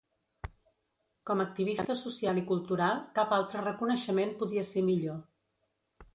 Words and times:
Com 1.29 1.43
activista 1.43 1.97
social 2.01 2.39
i 2.43 2.45
cultural 2.53 3.05
cap 3.21 3.37
altra 3.41 3.63
reconeixement 3.67 4.35
podia 4.43 4.67
ser 4.73 4.87
millor. 4.91 5.23